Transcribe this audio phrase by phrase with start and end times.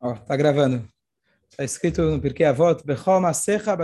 [0.00, 0.86] Ó, tá gravando.
[1.50, 3.76] Está escrito no Pirkei Avot, Bechol Masecha.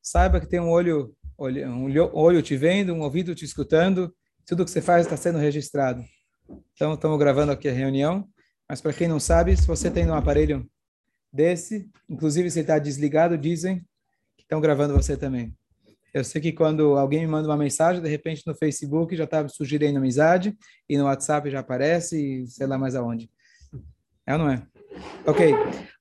[0.00, 4.14] Saiba que tem um olho, olho, um olho te vendo, um ouvido te escutando,
[4.46, 6.04] tudo que você faz está sendo registrado.
[6.72, 8.28] Então, estamos gravando aqui a reunião,
[8.68, 10.64] mas para quem não sabe, se você tem um aparelho
[11.32, 13.80] desse, inclusive se está desligado, dizem
[14.36, 15.52] que estão gravando você também.
[16.14, 19.48] Eu sei que quando alguém me manda uma mensagem, de repente no Facebook já está
[19.48, 20.56] sugerindo amizade,
[20.88, 23.28] e no WhatsApp já aparece, e sei lá mais aonde.
[24.26, 24.66] É ou não é?
[25.26, 25.52] Ok.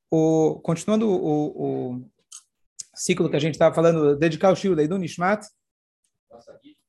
[0.10, 2.10] O, continuando o, o
[2.96, 5.46] ciclo que a gente estava falando, dedicar o Shio Leidun Nishmat.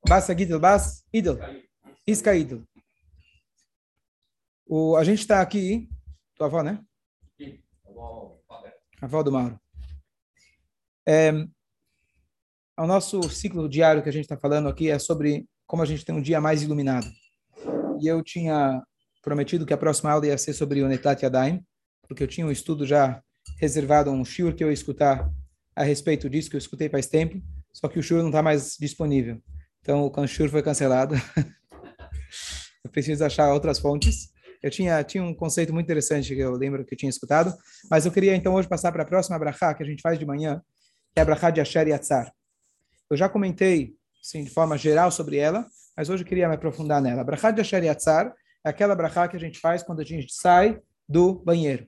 [0.08, 1.36] Bassa Gidel, Bas, Idel.
[2.06, 2.62] Isca Idel.
[4.66, 5.88] O, a gente está aqui,
[6.36, 6.82] tua avó, né?
[7.36, 7.60] Sim,
[9.00, 9.60] a avó do Mauro.
[11.06, 11.32] É,
[12.78, 16.04] o nosso ciclo diário que a gente está falando aqui é sobre como a gente
[16.04, 17.06] tem um dia mais iluminado.
[18.00, 18.82] E eu tinha
[19.26, 21.60] prometido que a próxima aula ia ser sobre o Netat Yadayim,
[22.06, 23.20] porque eu tinha um estudo já
[23.58, 25.28] reservado, um shiur que eu ia escutar
[25.74, 28.76] a respeito disso, que eu escutei faz tempo, só que o shiur não está mais
[28.78, 29.42] disponível.
[29.80, 31.16] Então, o shiur foi cancelado.
[32.84, 34.28] eu preciso achar outras fontes.
[34.62, 37.52] Eu tinha, tinha um conceito muito interessante que eu lembro que eu tinha escutado,
[37.90, 40.24] mas eu queria então hoje passar para a próxima brachá que a gente faz de
[40.24, 40.62] manhã,
[41.12, 42.32] que é a brachá de Asher Yatzar.
[43.10, 45.66] Eu já comentei, assim, de forma geral sobre ela,
[45.96, 47.22] mas hoje eu queria me aprofundar nela.
[47.22, 48.32] A brachá de Asher Yatzar
[48.66, 51.86] é aquela brachá que a gente faz quando a gente sai do banheiro.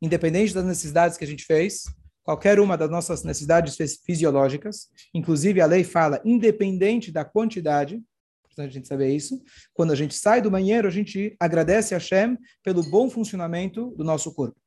[0.00, 1.84] Independente das necessidades que a gente fez,
[2.22, 8.02] qualquer uma das nossas necessidades fisiológicas, inclusive a lei fala, independente da quantidade,
[8.46, 9.42] importante a gente saber isso,
[9.74, 14.02] quando a gente sai do banheiro, a gente agradece a Hashem pelo bom funcionamento do
[14.02, 14.58] nosso corpo.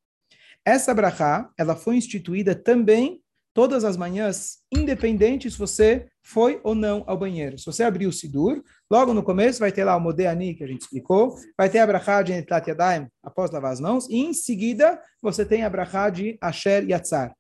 [0.64, 3.22] Essa brachá, ela foi instituída também
[3.53, 7.57] todas as manhãs, independente se você foi ou não ao banheiro.
[7.57, 10.67] Se você abrir o Sidur, logo no começo vai ter lá o Modeani, que a
[10.67, 14.33] gente explicou, vai ter a Brachá de Netlat Yadayim, após lavar as mãos, e em
[14.33, 17.35] seguida você tem a Brachá de Asher Yatzar.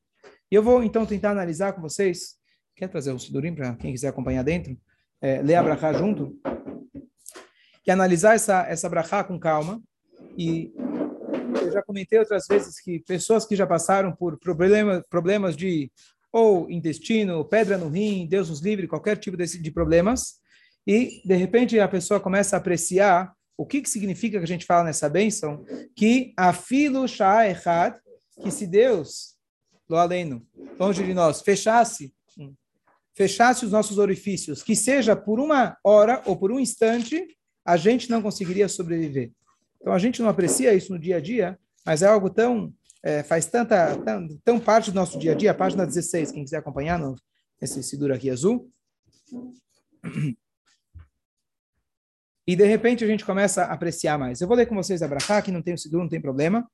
[0.51, 2.35] E eu vou então tentar analisar com vocês,
[2.75, 4.77] quer trazer o Sidurim para quem quiser acompanhar dentro?
[5.21, 6.37] É, ler a Brachá junto?
[7.85, 9.81] E analisar essa, essa Brachá com calma,
[10.37, 10.73] e
[11.61, 15.91] eu já comentei outras vezes que pessoas que já passaram por problema, problemas de
[16.31, 20.39] ou intestino, pedra no rim, Deus nos livre, qualquer tipo desse, de problemas,
[20.85, 24.65] e de repente a pessoa começa a apreciar o que, que significa que a gente
[24.65, 25.63] fala nessa bênção,
[25.95, 27.95] que afilo echad,
[28.41, 29.35] que se Deus,
[29.87, 30.45] lo aleno,
[30.79, 32.11] longe de nós, fechasse,
[33.15, 37.25] fechasse os nossos orifícios, que seja por uma hora ou por um instante,
[37.63, 39.31] a gente não conseguiria sobreviver.
[39.83, 42.73] Então a gente não aprecia isso no dia a dia, mas é algo tão
[43.03, 45.53] é, faz tanta tão, tão, parte do nosso dia a dia.
[45.53, 47.17] Página 16, quem quiser acompanhar no
[47.61, 48.71] esse Sidur aqui azul.
[52.47, 54.39] E de repente a gente começa a apreciar mais.
[54.39, 56.65] Eu vou ler com vocês a Brachá, que não tem o Sidur, não tem problema.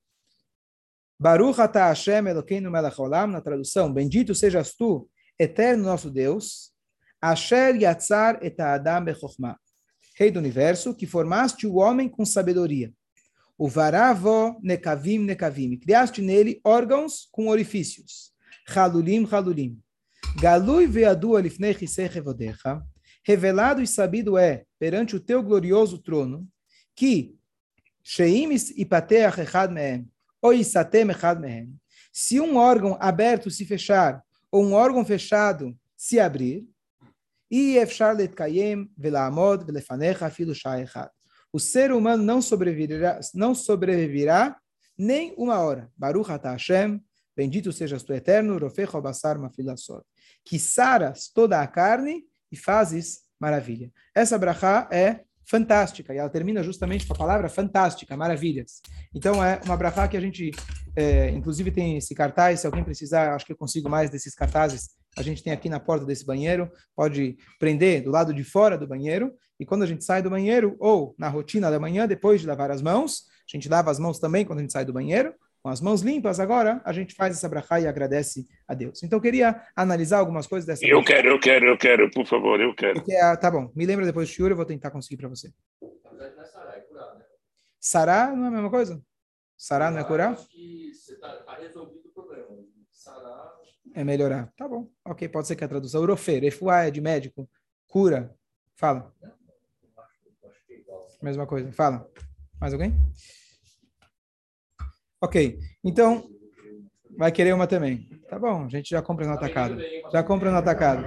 [1.19, 6.71] Baruch atah Hashem Elokeinu melech olam, na tradução, bendito sejas tu, eterno nosso Deus,
[7.19, 9.57] Asher yatzar et adam bechokhmah,
[10.15, 12.93] rei do universo, que formaste o homem com sabedoria.
[13.59, 15.77] O varavo nekavim nekavim.
[15.77, 18.31] Criaste nele órgãos com orifícios.
[18.65, 19.77] Halulim halulim.
[20.39, 21.75] Galui veadu alifnei
[22.23, 22.81] vodecha.
[23.21, 26.47] Revelado e sabido é, perante o teu glorioso trono,
[26.95, 27.35] que
[28.01, 30.09] sheimis ipateach echad mehem,
[30.41, 31.75] ou isatem echad mehem.
[32.13, 36.65] Se um órgão aberto se fechar, ou um órgão fechado se abrir,
[37.51, 41.09] e efshar letkayem velaamod velefanecha shai echad
[41.51, 44.57] o ser humano não sobreviverá, não sobreviverá
[44.97, 45.89] nem uma hora.
[45.97, 47.01] Baruch atah Hashem,
[47.35, 50.03] bendito sejas tu eterno, rofecho basar mafilasot,
[50.45, 53.91] que saras toda a carne e fazes maravilha.
[54.13, 58.81] Essa brachá é fantástica, e ela termina justamente com a palavra fantástica, maravilhas.
[59.15, 60.51] Então é uma brachá que a gente,
[60.95, 64.89] é, inclusive tem esse cartaz, se alguém precisar, acho que eu consigo mais desses cartazes,
[65.17, 68.87] a gente tem aqui na porta desse banheiro, pode prender do lado de fora do
[68.87, 72.47] banheiro, e quando a gente sai do banheiro, ou na rotina da manhã, depois de
[72.47, 75.33] lavar as mãos, a gente lava as mãos também quando a gente sai do banheiro,
[75.61, 79.03] com as mãos limpas agora, a gente faz essa brachá e agradece a Deus.
[79.03, 81.15] Então, eu queria analisar algumas coisas dessa Eu brachá.
[81.15, 82.93] quero, eu quero, eu quero, por favor, eu quero.
[82.93, 85.51] Porque, ah, tá bom, me lembra depois do shiur, eu vou tentar conseguir para você.
[87.79, 89.01] Sará não é a mesma coisa?
[89.57, 90.31] Sará não é curar?
[90.31, 92.47] Acho que está tá resolvido o problema.
[92.91, 93.48] Sará...
[93.93, 94.51] É melhorar.
[94.57, 94.89] Tá bom.
[95.05, 96.01] Ok, pode ser que a tradução.
[96.01, 97.49] Urofê, refuá é de médico.
[97.87, 98.33] Cura.
[98.75, 99.13] Fala.
[101.21, 101.71] Mesma coisa.
[101.71, 102.09] Fala.
[102.59, 102.93] Mais alguém?
[105.21, 105.59] Ok.
[105.83, 106.23] Então,
[107.17, 108.07] vai querer uma também.
[108.29, 109.77] Tá bom, a gente já compra no atacado.
[110.11, 111.03] Já compra no atacado.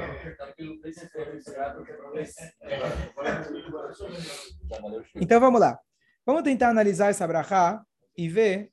[5.14, 5.79] Então vamos lá.
[6.26, 7.82] Vamos tentar analisar essa brachá
[8.17, 8.70] e ver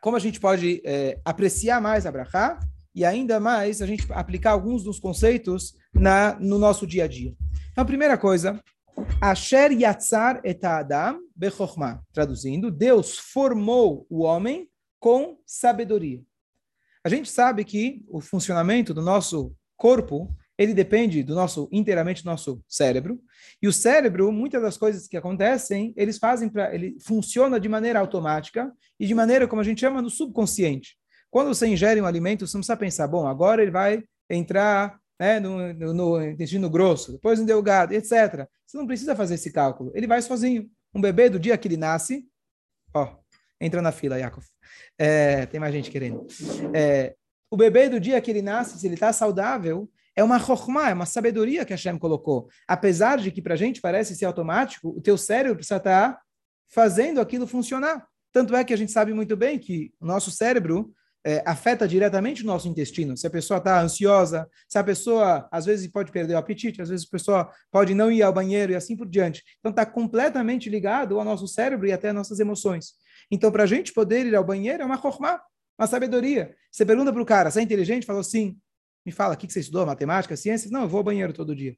[0.00, 2.58] como a gente pode é, apreciar mais a Brachá
[2.94, 7.34] e ainda mais a gente aplicar alguns dos conceitos na, no nosso dia a dia.
[7.72, 8.62] Então, a primeira coisa,
[9.20, 12.00] Asher Yatzar et Adam Bechokhmah.
[12.12, 14.68] Traduzindo, Deus formou o homem
[15.00, 16.22] com sabedoria.
[17.02, 22.30] A gente sabe que o funcionamento do nosso corpo ele depende do nosso inteiramente do
[22.30, 23.20] nosso cérebro
[23.60, 27.98] e o cérebro muitas das coisas que acontecem eles fazem para ele funciona de maneira
[27.98, 30.96] automática e de maneira como a gente chama no subconsciente
[31.30, 35.38] quando você ingere um alimento você não precisa pensar bom agora ele vai entrar né,
[35.40, 38.46] no, no, no, intestino grosso, depois no delgado, etc.
[38.66, 39.92] Você não precisa fazer esse cálculo.
[39.94, 40.68] Ele vai sozinho.
[40.94, 42.26] Um bebê, do dia que ele nasce,
[42.94, 43.16] ó,
[43.60, 44.44] entra na fila, Yakov.
[44.98, 46.26] É, tem mais gente querendo.
[46.72, 47.14] É,
[47.50, 50.94] o bebê, do dia que ele nasce, se ele está saudável, é uma chokhmah, é
[50.94, 52.48] uma sabedoria que Hashem colocou.
[52.68, 56.20] Apesar de que para a gente parece ser automático, o teu cérebro precisa estar tá
[56.68, 58.06] fazendo aquilo funcionar.
[58.32, 60.92] Tanto é que a gente sabe muito bem que o nosso cérebro
[61.24, 63.16] é, afeta diretamente o nosso intestino.
[63.16, 66.90] Se a pessoa está ansiosa, se a pessoa, às vezes, pode perder o apetite, às
[66.90, 69.42] vezes a pessoa pode não ir ao banheiro e assim por diante.
[69.58, 72.92] Então, está completamente ligado ao nosso cérebro e até às nossas emoções.
[73.30, 75.40] Então, para a gente poder ir ao banheiro é uma chormá,
[75.78, 76.54] uma sabedoria.
[76.70, 78.04] Você pergunta para o cara, você é inteligente?
[78.04, 78.58] Falou sim.
[79.04, 79.84] Me fala, o que você estudou?
[79.84, 80.70] Matemática, ciências?
[80.70, 81.76] Não, eu vou ao banheiro todo dia.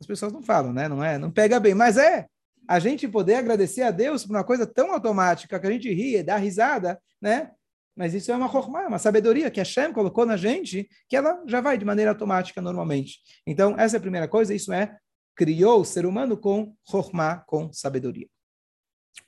[0.00, 0.88] As pessoas não falam, né?
[0.88, 1.18] Não é?
[1.18, 2.26] Não pega bem, mas é.
[2.68, 6.22] A gente poder agradecer a Deus por uma coisa tão automática que a gente ri,
[6.22, 7.50] dá risada, né?
[7.96, 11.42] Mas isso é uma chokmah, uma sabedoria que a Hashem colocou na gente, que ela
[11.46, 13.18] já vai de maneira automática normalmente.
[13.44, 14.96] Então, essa é a primeira coisa, isso é,
[15.34, 18.28] criou o ser humano com chokmah, com sabedoria.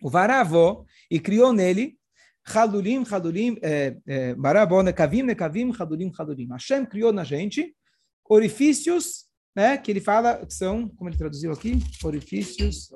[0.01, 1.99] O varavó, e criou nele,
[2.51, 6.49] chadulim, chadulim, é, é, barabó, nekavim, nekavim, chadulim, chadulim.
[6.49, 7.75] Hashem criou na gente
[8.29, 9.27] orifícios,
[9.57, 12.91] né, que ele fala, que são, como ele traduziu aqui, orifícios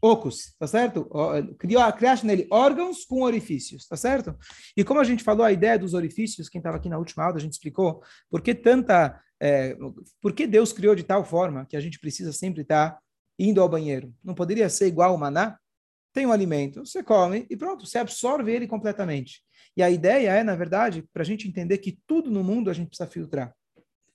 [0.00, 1.10] ocos, tá certo?
[1.58, 4.36] Criou, criaste nele órgãos com orifícios, tá certo?
[4.76, 7.36] E como a gente falou a ideia dos orifícios, quem estava aqui na última aula,
[7.36, 9.76] a gente explicou por que tanta, é,
[10.20, 13.00] por que Deus criou de tal forma que a gente precisa sempre estar tá
[13.38, 14.14] indo ao banheiro.
[14.22, 15.58] Não poderia ser igual o maná?
[16.18, 19.40] Tem um alimento, você come e pronto, você absorve ele completamente.
[19.76, 22.72] E a ideia é, na verdade, para a gente entender que tudo no mundo a
[22.72, 23.54] gente precisa filtrar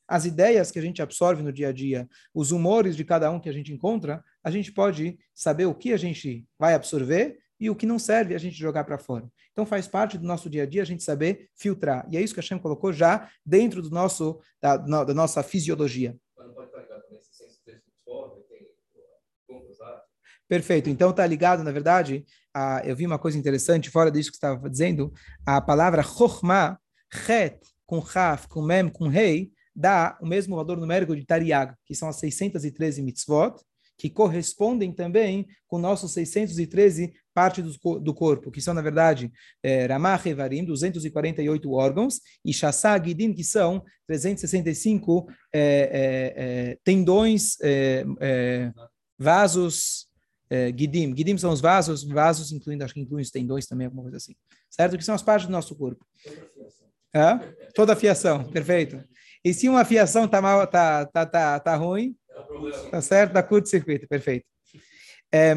[0.05, 3.39] as ideias que a gente absorve no dia a dia, os humores de cada um
[3.39, 7.69] que a gente encontra, a gente pode saber o que a gente vai absorver e
[7.69, 9.25] o que não serve a gente jogar para fora.
[9.53, 12.05] Então faz parte do nosso dia a dia a gente saber filtrar.
[12.11, 16.17] E é isso que a Hashem colocou já dentro do nosso da, da nossa fisiologia.
[20.53, 20.87] Perfeito.
[20.87, 22.23] Então está ligado, na verdade,
[22.53, 25.11] a, eu vi uma coisa interessante fora disso que estava dizendo,
[25.43, 26.77] a palavra chokhmah,
[27.11, 27.57] chet,
[27.87, 32.07] com raf, com mem, com rei, dá o mesmo valor numérico de Tariag, que são
[32.07, 33.55] as 613 mitzvot,
[33.97, 39.31] que correspondem também com nossos 613 partes do, do corpo, que são, na verdade,
[39.63, 47.59] é, Ramah Revarim, 248 órgãos, e Shassá Gidim, que são 365 é, é, é, tendões,
[47.59, 48.71] é, é,
[49.17, 50.12] vasos,
[50.53, 51.15] é, Gidim.
[51.17, 54.35] Gidim são os vasos, vasos incluindo, acho que incluem os tendões também, alguma coisa assim.
[54.69, 54.95] Certo?
[54.95, 56.05] Que são as partes do nosso corpo.
[56.21, 56.87] Fiação.
[57.73, 59.03] Toda a fiação, perfeito.
[59.43, 63.41] E se uma fiação está mal, tá, tá, tá, tá ruim, é tá certo, dá
[63.41, 64.45] curto-circuito, perfeito.
[65.31, 65.55] É,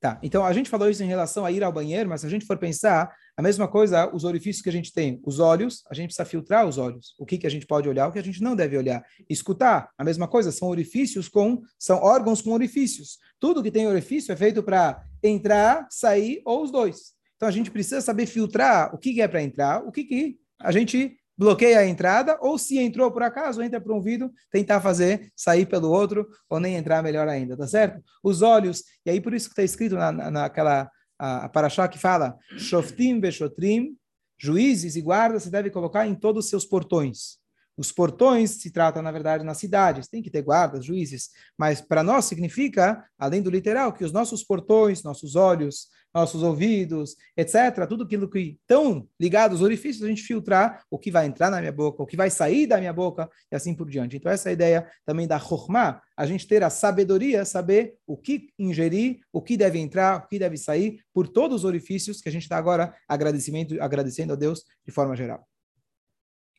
[0.00, 2.30] Tá, então a gente falou isso em relação a ir ao banheiro, mas se a
[2.30, 5.94] gente for pensar, a mesma coisa, os orifícios que a gente tem, os olhos, a
[5.94, 7.14] gente precisa filtrar os olhos.
[7.18, 9.04] O que, que a gente pode olhar, o que a gente não deve olhar.
[9.28, 13.18] Escutar, a mesma coisa, são orifícios com, são órgãos com orifícios.
[13.38, 17.12] Tudo que tem orifício é feito para entrar, sair ou os dois.
[17.36, 20.72] Então a gente precisa saber filtrar o que é para entrar, o que, que a
[20.72, 25.32] gente bloqueia a entrada, ou se entrou por acaso, entra por um vidro, tentar fazer
[25.34, 27.98] sair pelo outro, ou nem entrar melhor ainda, tá certo?
[28.22, 31.98] Os olhos, e aí por isso que está escrito na, na, naquela a paraxá que
[31.98, 33.96] fala, Shoftim Beshotrim,
[34.38, 37.39] juízes e guardas, se deve colocar em todos os seus portões.
[37.76, 42.02] Os portões se trata, na verdade, nas cidades, tem que ter guardas, juízes, mas para
[42.02, 48.04] nós significa, além do literal, que os nossos portões, nossos olhos, nossos ouvidos, etc., tudo
[48.04, 51.72] aquilo que estão ligados aos orifícios, a gente filtrar o que vai entrar na minha
[51.72, 54.16] boca, o que vai sair da minha boca e assim por diante.
[54.16, 58.16] Então, essa é a ideia também da Chokhmah, a gente ter a sabedoria, saber o
[58.16, 62.28] que ingerir, o que deve entrar, o que deve sair, por todos os orifícios que
[62.28, 65.46] a gente está agora agradecimento, agradecendo a Deus de forma geral.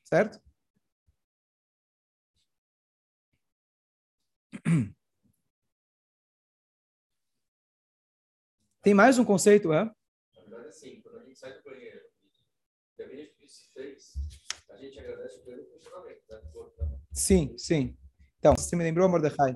[0.06, 0.40] Certo?
[8.82, 9.86] Tem mais um conceito, é?
[9.86, 9.94] Na
[10.42, 12.00] verdade, assim, quando a gente sai do banheiro
[12.96, 14.14] independente do que se fez,
[14.70, 16.40] a gente agradece pelo funcionamento, né?
[17.14, 17.96] Sim, sim.
[18.40, 19.54] Então, você me lembrou, Mordecai,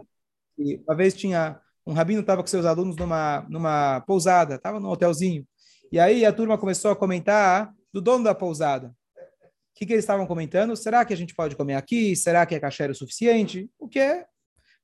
[0.56, 4.90] que uma vez tinha um rabino estava com seus alunos numa, numa pousada, estava num
[4.90, 5.48] hotelzinho.
[5.92, 8.88] E aí a turma começou a comentar do dono da pousada.
[8.88, 10.76] O que, que eles estavam comentando?
[10.76, 12.16] Será que a gente pode comer aqui?
[12.16, 13.70] Será que é cachê o suficiente?
[13.78, 14.26] O que é?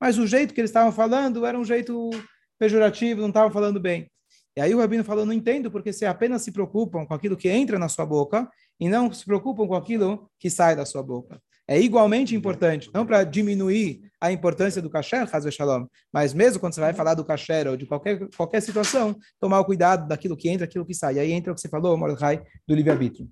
[0.01, 2.10] Mas o jeito que eles estavam falando era um jeito
[2.58, 4.10] pejorativo, não estavam falando bem.
[4.58, 7.48] E aí o rabino falou, não entendo, porque se apenas se preocupam com aquilo que
[7.48, 11.39] entra na sua boca e não se preocupam com aquilo que sai da sua boca.
[11.67, 16.81] É igualmente importante, não para diminuir a importância do Hazve Shalom, mas mesmo quando você
[16.81, 20.65] vai falar do kasher ou de qualquer, qualquer situação, tomar o cuidado daquilo que entra,
[20.65, 21.13] aquilo que sai.
[21.13, 23.29] E aí entra o que você falou, Mordecai, do livre-arbítrio.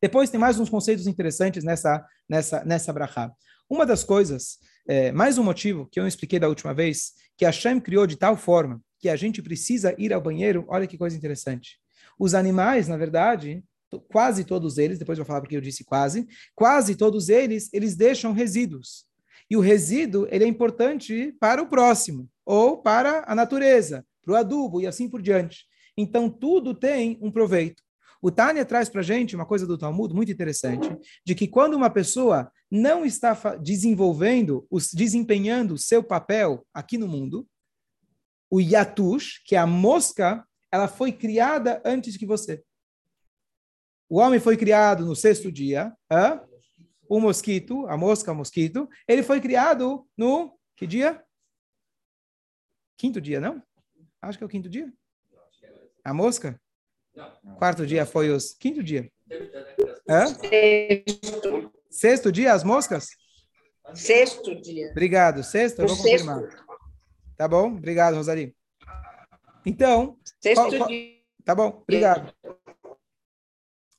[0.00, 3.30] Depois tem mais uns conceitos interessantes nessa, nessa, nessa brachá.
[3.68, 4.58] Uma das coisas,
[4.88, 8.38] é, mais um motivo que eu expliquei da última vez, que Hashem criou de tal
[8.38, 11.78] forma que a gente precisa ir ao banheiro, olha que coisa interessante.
[12.18, 13.62] Os animais, na verdade,
[14.08, 17.94] quase todos eles, depois eu vou falar porque eu disse quase, quase todos eles, eles
[17.94, 19.04] deixam resíduos.
[19.50, 24.36] E o resíduo, ele é importante para o próximo, ou para a natureza, para o
[24.36, 25.66] adubo e assim por diante.
[25.96, 27.82] Então, tudo tem um proveito.
[28.20, 30.88] O Tânia traz para gente uma coisa do Talmud muito interessante,
[31.24, 37.46] de que quando uma pessoa não está desenvolvendo, desempenhando o seu papel aqui no mundo,
[38.50, 42.62] o Yatush, que é a mosca, ela foi criada antes que você.
[44.08, 45.94] O homem foi criado no sexto dia.
[46.10, 46.40] Hã?
[47.08, 51.22] O mosquito, a mosca, o mosquito, ele foi criado no que dia?
[52.96, 53.62] Quinto dia, não?
[54.20, 54.92] Acho que é o quinto dia.
[56.04, 56.60] A mosca?
[57.58, 59.10] Quarto dia foi os quinto dia.
[60.08, 60.26] Hã?
[61.90, 63.08] Sexto dia, as moscas?
[63.94, 64.90] Sexto dia.
[64.90, 65.42] Obrigado.
[65.42, 66.42] Sexto, eu vou confirmar.
[67.36, 67.68] Tá bom?
[67.68, 68.54] Obrigado, Rosari.
[69.64, 70.18] Então.
[70.40, 70.88] Sexto qual, qual...
[70.88, 71.18] dia.
[71.44, 72.32] Tá bom, obrigado.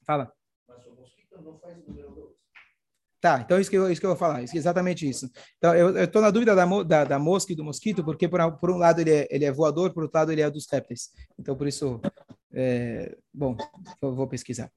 [0.05, 0.31] Fala.
[3.21, 5.29] Tá, então isso que eu, isso que eu vou falar, exatamente isso.
[5.57, 8.71] Então, eu estou na dúvida da, da, da, mosca e do mosquito, porque por, por
[8.71, 11.09] um lado ele é, ele é voador, por outro lado ele é dos répteis.
[11.37, 11.99] Então, por isso,
[12.53, 13.55] é, bom,
[14.01, 14.71] vou pesquisar.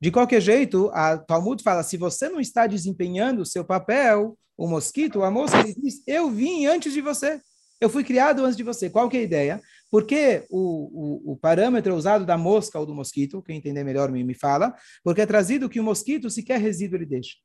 [0.00, 4.66] De qualquer jeito, a Talmud fala, se você não está desempenhando o seu papel, o
[4.66, 7.40] mosquito, a mosca, ele diz, eu vim antes de você.
[7.80, 8.88] Eu fui criado antes de você.
[8.88, 9.60] Qual que é a ideia?
[9.90, 14.22] Porque o, o, o parâmetro usado da mosca ou do mosquito, quem entender melhor me,
[14.22, 17.36] me fala, porque é trazido que o mosquito, sequer resíduo ele deixa.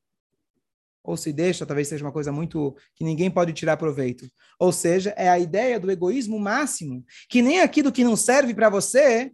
[1.03, 4.27] Ou se deixa, talvez seja uma coisa muito que ninguém pode tirar proveito.
[4.60, 8.69] Ou seja, é a ideia do egoísmo máximo, que nem aquilo que não serve para
[8.69, 9.31] você,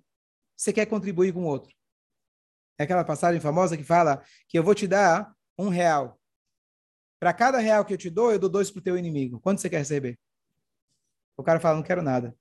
[0.55, 1.73] você quer contribuir com o outro.
[2.77, 6.19] É aquela passagem famosa que fala que eu vou te dar um real.
[7.19, 9.39] Para cada real que eu te dou, eu dou dois para o teu inimigo.
[9.39, 10.19] Quanto você quer receber?
[11.37, 12.35] O cara fala, não quero nada.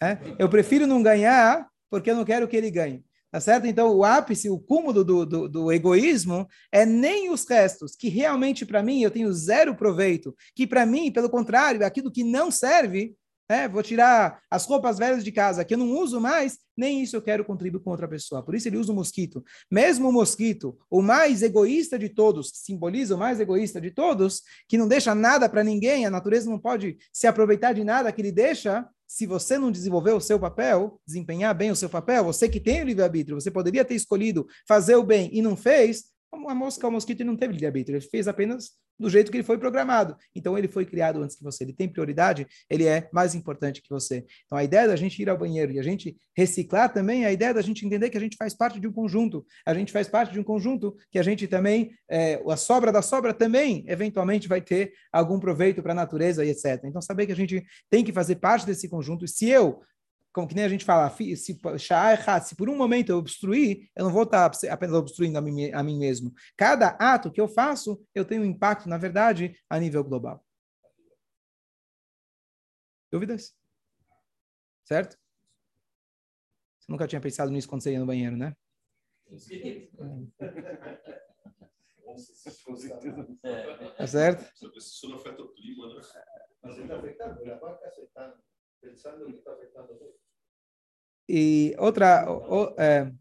[0.00, 0.18] É?
[0.38, 3.04] Eu prefiro não ganhar porque eu não quero que ele ganhe.
[3.30, 3.66] Tá certo?
[3.66, 8.64] Então, o ápice, o cúmulo do, do, do egoísmo é nem os restos, que realmente
[8.64, 13.14] para mim eu tenho zero proveito, que para mim, pelo contrário, aquilo que não serve,
[13.48, 17.16] é, vou tirar as roupas velhas de casa que eu não uso mais, nem isso
[17.16, 18.42] eu quero contribuir com outra pessoa.
[18.42, 19.42] Por isso ele usa o mosquito.
[19.70, 24.42] Mesmo o mosquito, o mais egoísta de todos, que simboliza o mais egoísta de todos,
[24.68, 28.20] que não deixa nada para ninguém, a natureza não pode se aproveitar de nada que
[28.20, 28.86] ele deixa.
[29.06, 32.82] Se você não desenvolver o seu papel, desempenhar bem o seu papel, você que tem
[32.82, 36.90] o livre-arbítrio, você poderia ter escolhido fazer o bem e não fez, a mosca, o
[36.90, 40.16] mosquito, ele não teve livre-arbítrio, ele fez apenas do jeito que ele foi programado.
[40.34, 41.64] Então, ele foi criado antes que você.
[41.64, 44.24] Ele tem prioridade, ele é mais importante que você.
[44.44, 47.32] Então, a ideia da gente ir ao banheiro e a gente reciclar também é a
[47.32, 49.46] ideia da gente entender que a gente faz parte de um conjunto.
[49.64, 53.02] A gente faz parte de um conjunto que a gente também, é, a sobra da
[53.02, 56.82] sobra também, eventualmente, vai ter algum proveito para a natureza e etc.
[56.84, 59.24] Então, saber que a gente tem que fazer parte desse conjunto.
[59.24, 59.80] E se eu
[60.32, 64.12] como que nem a gente fala, se, se por um momento eu obstruir, eu não
[64.12, 66.32] vou estar apenas obstruindo a mim, a mim mesmo.
[66.56, 70.44] Cada ato que eu faço, eu tenho um impacto, na verdade, a nível global.
[73.10, 73.56] Dúvidas?
[74.84, 75.18] Certo?
[76.78, 78.54] Você nunca tinha pensado nisso quando você ia no banheiro, né?
[83.96, 84.50] Tá certo?
[84.76, 86.00] Isso não afeta o clima, né?
[86.62, 88.34] Mas ele está afetando, ele está
[88.80, 89.92] pensando que está afetando
[91.28, 93.12] e outra, o, é,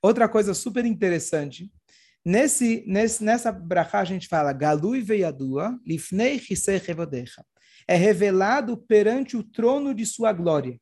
[0.00, 1.70] outra coisa super interessante,
[2.24, 7.44] nesse, nesse, nessa brachá a gente fala, Galui veiadua, lifnei hisei revodecha.
[7.86, 10.80] É revelado perante o trono de sua glória.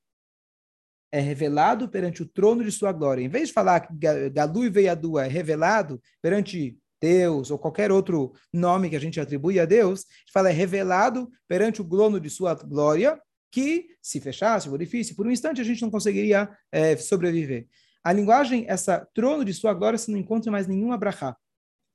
[1.10, 3.22] É revelado perante o trono de sua glória.
[3.22, 8.88] Em vez de falar que Galui veiadua é revelado perante Deus ou qualquer outro nome
[8.88, 12.30] que a gente atribui a Deus, a gente fala é revelado perante o trono de
[12.30, 13.20] sua glória,
[13.52, 17.68] que se fechasse o orifício, por um instante a gente não conseguiria é, sobreviver.
[18.02, 21.36] A linguagem, essa trono de sua glória, você não encontra mais nenhuma brachá.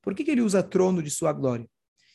[0.01, 1.67] Por que, que ele usa trono de sua glória?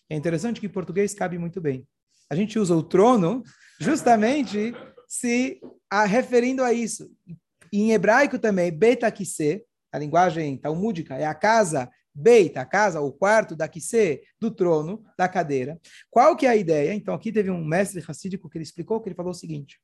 [0.08, 1.86] É interessante que em português cabe muito bem.
[2.30, 3.42] A gente usa o trono
[3.80, 4.72] justamente
[5.08, 7.10] se a, referindo a isso.
[7.72, 9.12] Em hebraico também, beta
[9.92, 15.04] a linguagem talmúdica, é a casa Beit, a casa, o quarto da Kise, do trono,
[15.16, 15.80] da cadeira.
[16.10, 16.92] Qual que é a ideia?
[16.94, 19.78] Então, aqui teve um mestre racídico que ele explicou, que ele falou o seguinte,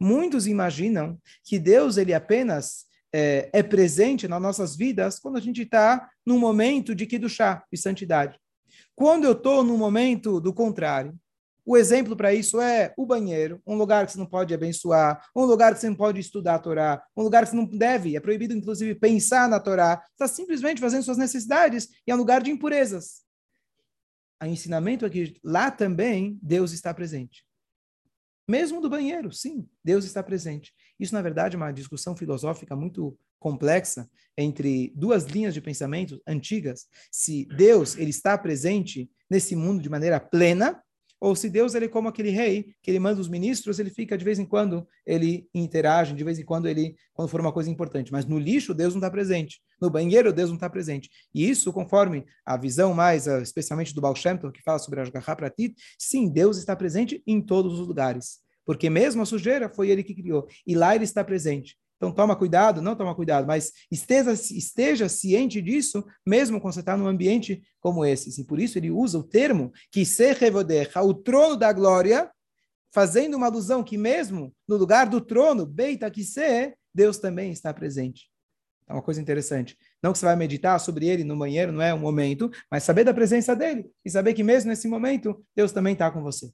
[0.00, 5.62] muitos imaginam que Deus, ele apenas é, é presente nas nossas vidas quando a gente
[5.62, 8.38] está num momento de Kiddushá, de santidade.
[8.96, 11.14] Quando eu estou num momento do contrário,
[11.66, 15.44] o exemplo para isso é o banheiro, um lugar que você não pode abençoar, um
[15.44, 18.20] lugar que você não pode estudar a Torá, um lugar que você não deve, é
[18.20, 22.50] proibido inclusive pensar na Torá, está simplesmente fazendo suas necessidades e é um lugar de
[22.50, 23.22] impurezas.
[24.42, 27.46] O ensinamento aqui, lá também, Deus está presente.
[28.46, 30.74] Mesmo do banheiro, sim, Deus está presente.
[31.00, 36.86] Isso, na verdade, é uma discussão filosófica muito complexa entre duas linhas de pensamento antigas.
[37.10, 40.82] Se Deus ele está presente nesse mundo de maneira plena,
[41.24, 44.16] ou se Deus ele é como aquele rei que ele manda os ministros, ele fica
[44.18, 47.70] de vez em quando ele interage, de vez em quando ele quando for uma coisa
[47.70, 48.12] importante.
[48.12, 51.08] Mas no lixo Deus não está presente, no banheiro Deus não está presente.
[51.34, 55.02] E isso, conforme a visão mais, ah, especialmente do Baal Shem que fala sobre a
[55.04, 59.88] Ashgaha Pratit, sim, Deus está presente em todos os lugares, porque mesmo a sujeira foi
[59.88, 61.78] Ele que criou e lá Ele está presente.
[62.04, 66.98] Então toma cuidado, não toma cuidado, mas esteja, esteja ciente disso, mesmo quando você está
[66.98, 68.38] num ambiente como esse.
[68.38, 72.30] E por isso ele usa o termo que se revodeja, o trono da glória,
[72.92, 77.72] fazendo uma alusão que mesmo no lugar do trono, beita que se, Deus também está
[77.72, 78.30] presente.
[78.86, 79.74] É uma coisa interessante.
[80.02, 83.04] Não que você vai meditar sobre ele no banheiro, não é o momento, mas saber
[83.04, 86.52] da presença dele e saber que mesmo nesse momento, Deus também está com você.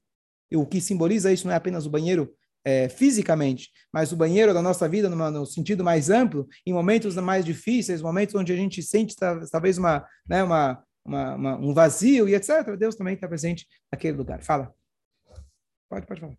[0.48, 2.32] E o que simboliza isso não é apenas o banheiro
[2.64, 7.14] é, fisicamente, mas o banheiro da nossa vida, numa, no sentido mais amplo, em momentos
[7.16, 9.14] mais difíceis, momentos onde a gente sente
[9.50, 14.16] talvez uma, né, uma, uma, uma um vazio e etc., Deus também está presente naquele
[14.16, 14.42] lugar.
[14.42, 14.72] Fala.
[15.88, 16.36] Pode, pode falar.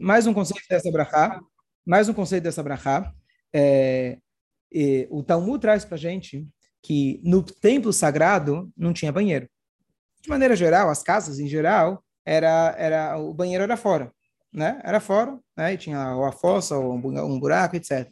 [0.00, 1.40] Mais um conceito dessa brachá,
[1.86, 3.12] mais um conceito dessa brachá.
[3.54, 4.18] É,
[5.10, 6.46] o Talmud traz para a gente
[6.82, 9.48] que no templo sagrado não tinha banheiro.
[10.20, 14.13] De maneira geral, as casas em geral, era, era o banheiro era fora
[14.54, 14.80] né?
[14.84, 15.74] Era fora, né?
[15.74, 18.08] E tinha a fossa, um buraco, etc.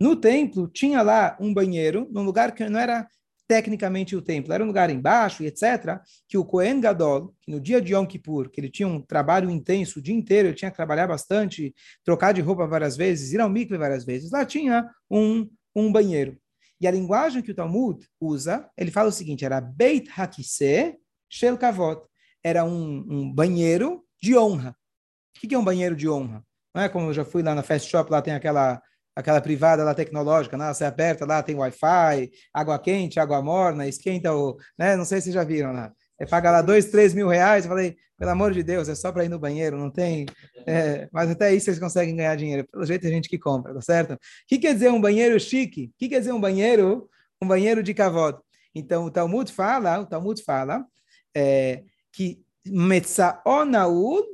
[0.00, 3.06] No templo tinha lá um banheiro, num lugar que não era
[3.46, 7.60] tecnicamente o templo, era um lugar embaixo e etc, que o Kohen Gadol, que no
[7.60, 10.70] dia de Yom Kippur, que ele tinha um trabalho intenso o dia inteiro, ele tinha
[10.70, 14.88] que trabalhar bastante, trocar de roupa várias vezes, ir ao mikve várias vezes, lá tinha
[15.10, 16.38] um, um banheiro.
[16.80, 20.96] E a linguagem que o Talmud usa, ele fala o seguinte, era Beit Hakise
[21.28, 22.02] Shel Kavot,
[22.42, 24.76] era um, um banheiro de honra.
[25.36, 26.44] O que é um banheiro de honra?
[26.74, 28.82] Não é como eu já fui lá na Fast Shop, lá tem aquela
[29.14, 30.72] aquela privada lá tecnológica, né?
[30.72, 34.56] você aperta lá, tem Wi-Fi, água quente, água morna, esquenta o...
[34.76, 34.96] Né?
[34.96, 35.92] Não sei se já viram lá.
[36.18, 39.12] Você paga lá dois, três mil reais, eu falei, pelo amor de Deus, é só
[39.12, 40.26] para ir no banheiro, não tem...
[40.66, 43.80] É, mas até aí vocês conseguem ganhar dinheiro, pelo jeito a gente que compra, tá
[43.80, 44.14] certo?
[44.14, 44.18] O
[44.48, 45.86] que quer dizer um banheiro chique?
[45.86, 47.08] O que quer dizer um banheiro,
[47.40, 48.42] um banheiro de cavalo?
[48.74, 50.84] Então, o Talmud fala, o Talmud fala
[51.36, 54.24] é, que Metzaonaul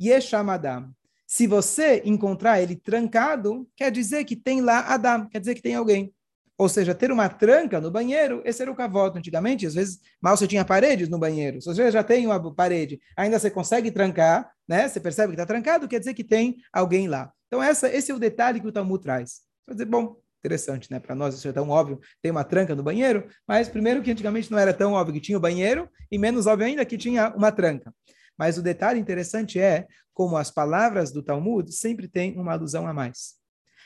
[0.00, 0.90] Yeshamadam.
[1.26, 5.74] Se você encontrar ele trancado, quer dizer que tem lá Adam, quer dizer que tem
[5.74, 6.12] alguém.
[6.56, 9.64] Ou seja, ter uma tranca no banheiro, esse era o cavoto antigamente.
[9.64, 11.60] Às vezes, mal você tinha paredes no banheiro.
[11.60, 14.88] Se você já tem uma parede, ainda você consegue trancar, né?
[14.88, 17.32] Você percebe que está trancado, quer dizer que tem alguém lá.
[17.46, 19.42] Então, essa, esse é o detalhe que o Talmud traz.
[19.66, 20.98] Você dizer, bom, interessante, né?
[20.98, 24.50] Para nós isso é tão óbvio, tem uma tranca no banheiro, mas primeiro que antigamente
[24.50, 27.52] não era tão óbvio que tinha o banheiro, e menos óbvio ainda que tinha uma
[27.52, 27.92] tranca.
[28.38, 32.94] Mas o detalhe interessante é como as palavras do Talmud sempre têm uma alusão a
[32.94, 33.34] mais.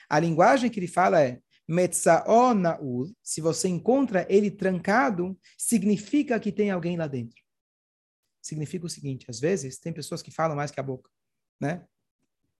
[0.08, 6.70] A linguagem que ele fala é Metzaonaul, se você encontra ele trancado, significa que tem
[6.70, 7.40] alguém lá dentro.
[8.42, 11.08] Significa o seguinte, às vezes tem pessoas que falam mais que a boca,
[11.60, 11.84] né?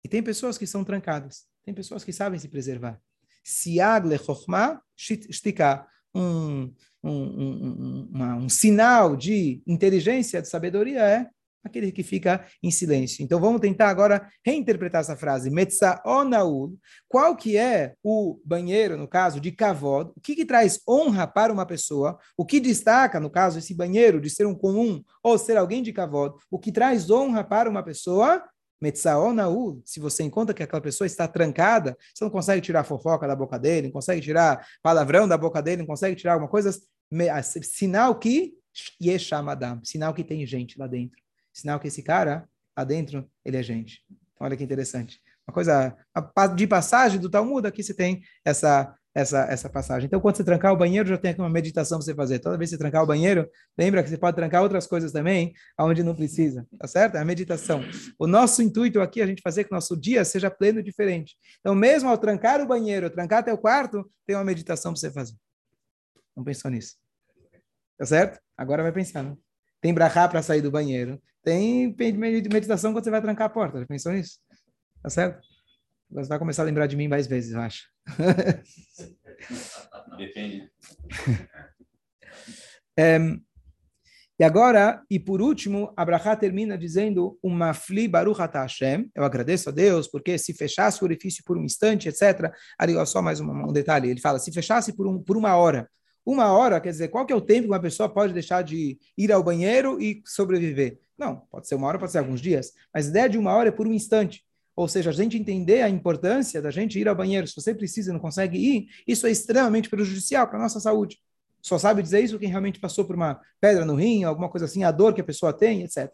[0.05, 3.01] E tem pessoas que são trancadas, tem pessoas que sabem se preservar.
[3.45, 11.31] Siag lechokhmah shtika, um, um, um, um, um sinal de inteligência, de sabedoria é
[11.65, 13.23] aquele que fica em silêncio.
[13.23, 15.51] Então vamos tentar agora reinterpretar essa frase.
[15.51, 16.77] Metzaonaul.
[17.09, 20.11] Qual que é o banheiro, no caso, de kavod?
[20.17, 22.19] O que, que traz honra para uma pessoa?
[22.37, 25.93] O que destaca, no caso, esse banheiro de ser um comum ou ser alguém de
[25.93, 26.35] kavod?
[26.51, 28.43] O que traz honra para uma pessoa?
[28.81, 33.37] Metzaonaul, se você encontra que aquela pessoa está trancada, você não consegue tirar fofoca da
[33.37, 36.77] boca dele, não consegue tirar palavrão da boca dele, não consegue tirar alguma coisa,
[37.63, 38.55] sinal que
[39.01, 41.22] Yeshamadam, sinal que tem gente lá dentro.
[41.53, 44.03] Sinal que esse cara, lá dentro, ele é gente.
[44.11, 45.21] Então, olha que interessante.
[45.47, 45.97] Uma coisa
[46.55, 50.07] de passagem do Talmud, aqui você tem essa, essa, essa passagem.
[50.07, 52.39] Então, quando você trancar o banheiro, já tem aqui uma meditação para você fazer.
[52.39, 55.53] Toda vez que você trancar o banheiro, lembra que você pode trancar outras coisas também,
[55.77, 57.17] aonde não precisa, tá certo?
[57.17, 57.83] É a meditação.
[58.19, 60.83] O nosso intuito aqui é a gente fazer que o nosso dia seja pleno e
[60.83, 61.37] diferente.
[61.61, 65.35] Então, mesmo ao trancar o banheiro, trancar teu quarto, tem uma meditação para você fazer.
[66.37, 66.97] Não pensou nisso?
[67.99, 68.41] Tá certo?
[68.57, 69.37] Agora vai pensar, né?
[69.83, 71.21] Tem brahá para sair do banheiro.
[71.43, 73.81] Tem meditação quando você vai trancar a porta.
[73.81, 74.39] Já pensou nisso?
[75.03, 75.43] Tá certo?
[76.13, 77.89] Você vai começar a lembrar de mim mais vezes, eu acho.
[80.17, 80.71] Depende.
[82.97, 83.19] é,
[84.39, 89.11] e agora, e por último, Abraha termina dizendo uma fli baruch Hashem.
[89.15, 92.53] Eu agradeço a Deus, porque se fechasse o orifício por um instante, etc.
[92.79, 94.11] Ali, só mais um, um detalhe.
[94.11, 95.91] Ele fala, se fechasse por, um, por uma hora,
[96.25, 98.99] uma hora, quer dizer, qual que é o tempo que uma pessoa pode deixar de
[99.17, 100.99] ir ao banheiro e sobreviver?
[101.19, 103.69] Não, pode ser uma hora, pode ser alguns dias, mas a ideia de uma hora
[103.69, 104.45] é por um instante.
[104.75, 107.47] Ou seja, a gente entender a importância da gente ir ao banheiro.
[107.47, 111.19] Se você precisa e não consegue ir, isso é extremamente prejudicial para a nossa saúde.
[111.61, 114.83] Só sabe dizer isso quem realmente passou por uma pedra no rim, alguma coisa assim,
[114.83, 116.11] a dor que a pessoa tem, etc.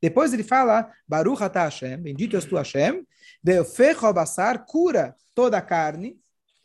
[0.00, 1.68] Depois ele fala, Baruch atah
[2.00, 3.06] bendito és tu Hashem,
[3.42, 6.16] Beofecho basar, cura toda a carne,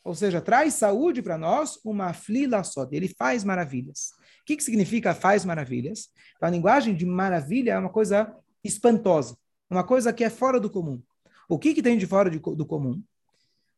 [0.04, 2.88] ou seja, traz saúde para nós, uma flila só.
[2.92, 4.12] Ele faz maravilhas.
[4.42, 6.10] O que, que significa faz maravilhas?
[6.36, 9.38] Então, a linguagem de maravilha é uma coisa espantosa,
[9.70, 11.02] uma coisa que é fora do comum.
[11.48, 13.02] O que, que tem de fora de, do comum?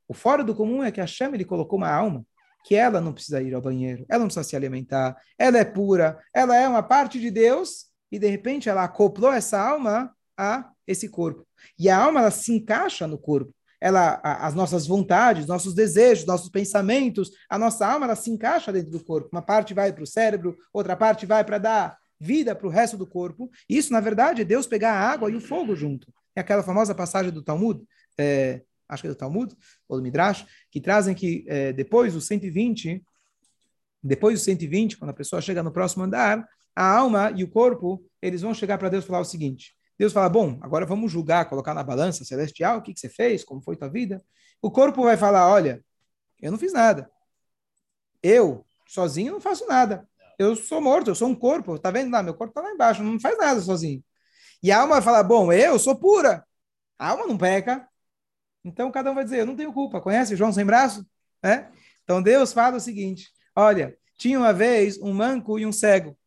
[0.07, 2.25] O fora do comum é que a Hashem ele colocou uma alma
[2.65, 6.17] que ela não precisa ir ao banheiro, ela não precisa se alimentar, ela é pura,
[6.33, 11.09] ela é uma parte de Deus e de repente ela acoplou essa alma a esse
[11.09, 11.45] corpo.
[11.77, 16.47] E a alma ela se encaixa no corpo ela, as nossas vontades, nossos desejos, nossos
[16.47, 19.27] pensamentos, a nossa alma, ela se encaixa dentro do corpo.
[19.29, 22.95] Uma parte vai para o cérebro, outra parte vai para dar vida para o resto
[22.95, 23.51] do corpo.
[23.67, 26.13] Isso, na verdade, é Deus pegar a água e o fogo junto.
[26.33, 27.83] É aquela famosa passagem do Talmud,
[28.17, 29.53] é, acho que é do Talmud,
[29.89, 33.03] ou do Midrash, que trazem que é, depois dos 120,
[34.01, 38.01] depois dos 120, quando a pessoa chega no próximo andar, a alma e o corpo,
[38.21, 41.73] eles vão chegar para Deus falar o seguinte: Deus fala, bom, agora vamos julgar, colocar
[41.73, 44.23] na balança celestial, o que, que você fez, como foi tua vida.
[44.61, 45.83] O corpo vai falar, olha,
[46.41, 47.09] eu não fiz nada.
[48.21, 50.07] Eu, sozinho, não faço nada.
[50.39, 51.77] Eu sou morto, eu sou um corpo.
[51.77, 52.09] Tá vendo?
[52.23, 54.03] Meu corpo tá lá embaixo, não faz nada sozinho.
[54.61, 56.45] E a alma vai falar, bom, eu sou pura.
[56.97, 57.87] A alma não peca.
[58.63, 60.01] Então cada um vai dizer, eu não tenho culpa.
[60.01, 61.05] Conhece João sem braço?
[61.43, 61.67] É?
[62.03, 66.17] Então Deus fala o seguinte, olha, tinha uma vez um manco e um cego.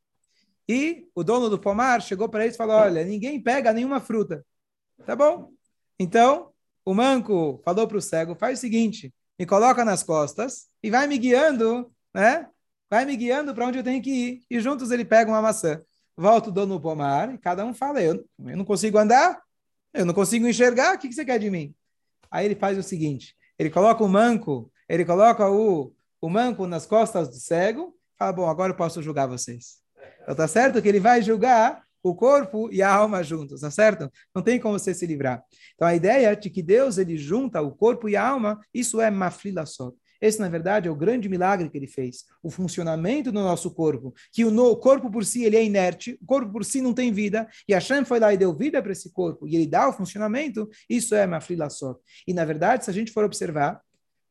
[0.69, 4.45] E o dono do pomar chegou para eles e falou: Olha, ninguém pega nenhuma fruta.
[5.05, 5.53] Tá bom?
[5.99, 6.51] Então,
[6.85, 11.07] o manco falou para o cego: Faz o seguinte, me coloca nas costas e vai
[11.07, 12.49] me guiando, né?
[12.91, 14.43] Vai me guiando para onde eu tenho que ir.
[14.51, 15.81] E juntos ele pega uma maçã.
[16.17, 19.41] Volta o dono do pomar e cada um fala: Eu, eu não consigo andar,
[19.93, 21.75] eu não consigo enxergar, o que, que você quer de mim?
[22.31, 26.87] Aí ele faz o seguinte: ele coloca o manco, ele coloca o, o manco nas
[26.87, 29.86] costas do cego, fala: Bom, agora eu posso julgar vocês.
[30.27, 34.11] Então tá certo que ele vai julgar o corpo e a alma juntos, tá certo?
[34.35, 35.41] Não tem como você se livrar.
[35.75, 39.09] Então a ideia de que Deus ele junta o corpo e a alma, isso é
[39.09, 39.93] maflila só.
[40.21, 42.25] Esse, na verdade, é o grande milagre que ele fez.
[42.43, 44.15] O funcionamento do nosso corpo.
[44.33, 47.47] Que o, corpo por si ele é inerte, o corpo por si não tem vida,
[47.69, 50.69] e Hashem foi lá e deu vida para esse corpo, e ele dá o funcionamento,
[50.89, 51.97] isso é maflila só.
[52.27, 53.81] E, na verdade, se a gente for observar,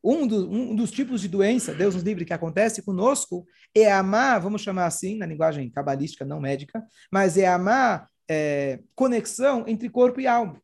[0.05, 4.39] um, do, um, dos tipos de doença, Deus nos livre, que acontece conosco, é amar,
[4.39, 10.21] vamos chamar assim, na linguagem cabalística, não médica, mas é amar é, conexão entre corpo
[10.21, 10.61] e alma.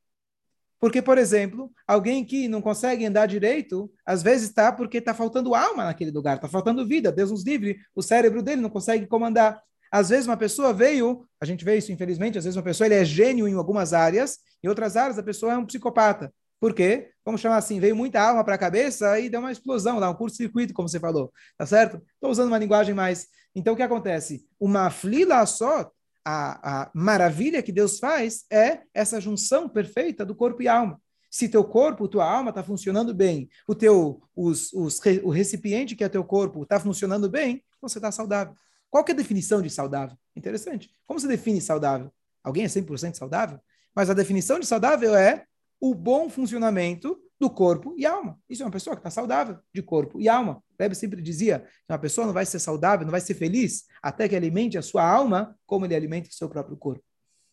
[0.80, 5.56] Porque, por exemplo, alguém que não consegue andar direito, às vezes está porque está faltando
[5.56, 7.12] alma naquele lugar, está faltando vida.
[7.12, 9.62] Deus nos livre, o cérebro dele não consegue comandar.
[9.92, 12.96] Às vezes uma pessoa veio, a gente vê isso infelizmente, às vezes uma pessoa ele
[12.96, 16.34] é gênio em algumas áreas, em outras áreas a pessoa é um psicopata.
[16.62, 17.10] Por quê?
[17.26, 20.14] Vamos chamar assim, veio muita alma para a cabeça e deu uma explosão lá, um
[20.14, 22.00] curto-circuito, como você falou, tá certo?
[22.14, 23.28] Estou usando uma linguagem mais...
[23.56, 24.46] Então, o que acontece?
[24.60, 25.92] Uma flila só,
[26.24, 31.02] a, a maravilha que Deus faz é essa junção perfeita do corpo e alma.
[31.32, 36.04] Se teu corpo, tua alma está funcionando bem, o teu, os, os, o recipiente que
[36.04, 38.56] é teu corpo está funcionando bem, você está saudável.
[38.88, 40.16] Qual é a definição de saudável?
[40.36, 40.94] Interessante.
[41.08, 42.12] Como se define saudável?
[42.44, 43.60] Alguém é 100% saudável?
[43.96, 45.46] Mas a definição de saudável é
[45.82, 48.40] o bom funcionamento do corpo e alma.
[48.48, 50.64] Isso é uma pessoa que está saudável de corpo e alma.
[50.80, 54.30] O sempre dizia que uma pessoa não vai ser saudável, não vai ser feliz, até
[54.30, 57.04] que alimente a sua alma como ele alimenta o seu próprio corpo.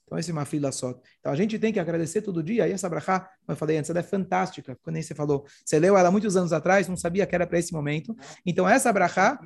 [0.04, 0.98] Então, essa é uma fila só.
[1.20, 2.66] Então, a gente tem que agradecer todo dia.
[2.66, 4.78] E essa brachá, como eu falei antes, ela é fantástica.
[4.82, 7.74] Quando você falou, você leu ela muitos anos atrás, não sabia que era para esse
[7.74, 8.16] momento.
[8.44, 9.38] Então, essa brachá,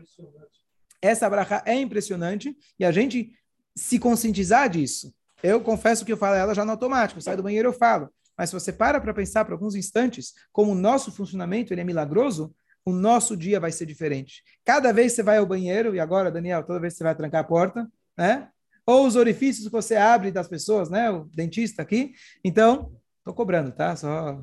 [1.01, 3.33] essa brachá é impressionante e a gente
[3.75, 5.13] se conscientizar disso.
[5.43, 7.21] Eu confesso que eu falo ela já no automático.
[7.21, 8.09] Sai do banheiro, eu falo.
[8.37, 11.85] Mas se você para para pensar por alguns instantes como o nosso funcionamento ele é
[11.85, 14.43] milagroso, o nosso dia vai ser diferente.
[14.65, 17.15] Cada vez que você vai ao banheiro, e agora, Daniel, toda vez que você vai
[17.15, 18.49] trancar a porta, né?
[18.85, 21.09] Ou os orifícios que você abre das pessoas, né?
[21.11, 22.13] O dentista aqui.
[22.43, 23.95] Então, estou cobrando, tá?
[23.95, 24.43] Só.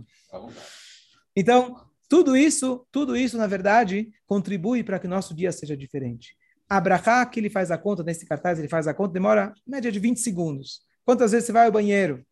[1.36, 6.36] Então, tudo isso, tudo isso, na verdade, contribui para que o nosso dia seja diferente.
[6.68, 10.00] Abrahá, que ele faz a conta, nesse cartaz ele faz a conta, demora média de
[10.00, 10.82] 20 segundos.
[11.04, 12.26] Quantas vezes você vai ao banheiro?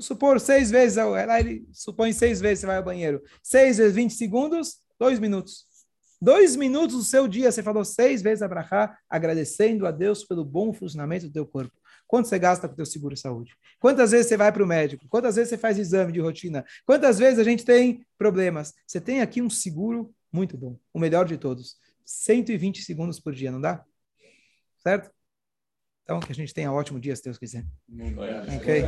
[0.00, 3.22] Supor seis vezes, lá ele supõe seis vezes você vai ao banheiro.
[3.42, 5.66] Seis vezes 20 segundos, dois minutos.
[6.20, 10.72] Dois minutos do seu dia, você falou seis vezes Abrahá, agradecendo a Deus pelo bom
[10.72, 11.72] funcionamento do teu corpo.
[12.06, 13.56] Quanto você gasta com o teu seguro saúde?
[13.80, 15.04] Quantas vezes você vai para o médico?
[15.08, 16.64] Quantas vezes você faz exame de rotina?
[16.86, 18.72] Quantas vezes a gente tem problemas?
[18.86, 21.76] Você tem aqui um seguro muito bom, o melhor de todos.
[22.04, 23.84] 120 segundos por dia, não dá?
[24.78, 25.10] Certo?
[26.04, 27.64] Então, que a gente tenha um ótimo dia, se Deus quiser.
[28.56, 28.84] Ok?